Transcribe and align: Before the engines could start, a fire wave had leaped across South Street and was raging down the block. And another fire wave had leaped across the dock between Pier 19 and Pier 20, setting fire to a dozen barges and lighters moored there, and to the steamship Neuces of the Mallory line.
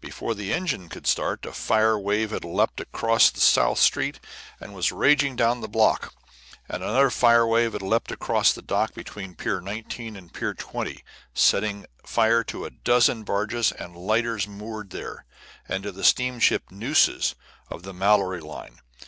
Before 0.00 0.36
the 0.36 0.52
engines 0.54 0.90
could 0.92 1.04
start, 1.04 1.44
a 1.44 1.50
fire 1.52 1.98
wave 1.98 2.30
had 2.30 2.44
leaped 2.44 2.78
across 2.80 3.36
South 3.42 3.80
Street 3.80 4.20
and 4.60 4.72
was 4.72 4.92
raging 4.92 5.34
down 5.34 5.62
the 5.62 5.68
block. 5.68 6.14
And 6.68 6.80
another 6.84 7.10
fire 7.10 7.44
wave 7.44 7.72
had 7.72 7.82
leaped 7.82 8.12
across 8.12 8.52
the 8.52 8.62
dock 8.62 8.94
between 8.94 9.34
Pier 9.34 9.60
19 9.60 10.14
and 10.14 10.32
Pier 10.32 10.54
20, 10.54 11.02
setting 11.34 11.86
fire 12.06 12.44
to 12.44 12.64
a 12.64 12.70
dozen 12.70 13.24
barges 13.24 13.72
and 13.72 13.96
lighters 13.96 14.46
moored 14.46 14.90
there, 14.90 15.24
and 15.68 15.82
to 15.82 15.90
the 15.90 16.04
steamship 16.04 16.70
Neuces 16.70 17.34
of 17.68 17.82
the 17.82 17.92
Mallory 17.92 18.40
line. 18.40 18.78